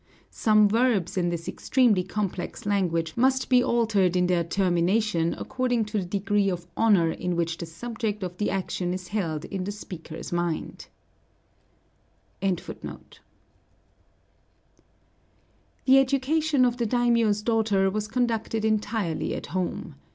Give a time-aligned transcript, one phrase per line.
[0.33, 5.99] Some verbs in this extremely complex language must be altered in their termination according to
[5.99, 9.71] the degree of honor in which the subject of the action is held in the
[9.71, 10.87] speaker's mind.
[12.41, 12.49] The
[15.99, 19.97] education of the daimiō's daughter was conducted entirely at home.